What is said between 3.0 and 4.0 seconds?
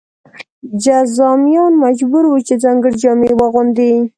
جامې واغوندي.